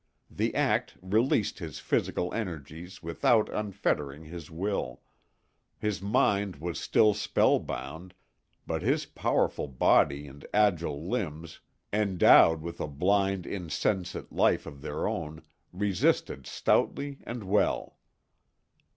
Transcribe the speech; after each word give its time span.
The 0.31 0.55
act 0.55 0.95
released 1.03 1.59
his 1.59 1.77
physical 1.77 2.33
energies 2.33 3.03
without 3.03 3.49
unfettering 3.53 4.23
his 4.25 4.49
will; 4.49 5.01
his 5.77 6.01
mind 6.01 6.55
was 6.55 6.79
still 6.79 7.13
spellbound, 7.13 8.15
but 8.65 8.81
his 8.81 9.05
powerful 9.05 9.67
body 9.67 10.25
and 10.25 10.43
agile 10.55 11.07
limbs, 11.07 11.59
endowed 11.93 12.63
with 12.63 12.81
a 12.81 12.87
blind, 12.87 13.45
insensate 13.45 14.31
life 14.31 14.65
of 14.65 14.81
their 14.81 15.07
own, 15.07 15.43
resisted 15.71 16.47
stoutly 16.47 17.19
and 17.27 17.43
well. 17.43 17.99